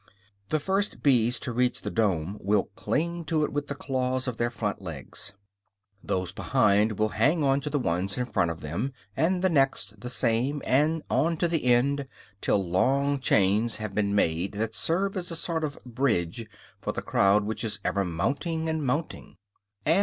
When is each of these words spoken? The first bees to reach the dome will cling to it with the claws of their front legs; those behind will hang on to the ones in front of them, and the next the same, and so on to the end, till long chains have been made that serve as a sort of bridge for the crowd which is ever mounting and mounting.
The 0.49 0.59
first 0.59 1.03
bees 1.03 1.39
to 1.41 1.51
reach 1.51 1.81
the 1.83 1.91
dome 1.91 2.39
will 2.41 2.69
cling 2.73 3.23
to 3.25 3.43
it 3.43 3.53
with 3.53 3.67
the 3.67 3.75
claws 3.75 4.27
of 4.27 4.37
their 4.37 4.49
front 4.49 4.81
legs; 4.81 5.33
those 6.03 6.31
behind 6.31 6.97
will 6.97 7.09
hang 7.09 7.43
on 7.43 7.61
to 7.61 7.69
the 7.69 7.77
ones 7.77 8.17
in 8.17 8.25
front 8.25 8.49
of 8.49 8.61
them, 8.61 8.93
and 9.15 9.43
the 9.43 9.47
next 9.49 9.99
the 10.01 10.09
same, 10.09 10.59
and 10.65 11.03
so 11.07 11.15
on 11.15 11.37
to 11.37 11.47
the 11.47 11.65
end, 11.65 12.07
till 12.41 12.67
long 12.67 13.19
chains 13.19 13.77
have 13.77 13.93
been 13.93 14.15
made 14.15 14.53
that 14.53 14.73
serve 14.73 15.15
as 15.15 15.29
a 15.29 15.35
sort 15.35 15.63
of 15.63 15.77
bridge 15.85 16.47
for 16.79 16.91
the 16.91 17.03
crowd 17.03 17.43
which 17.45 17.63
is 17.63 17.79
ever 17.85 18.03
mounting 18.03 18.67
and 18.67 18.83
mounting. 18.83 19.37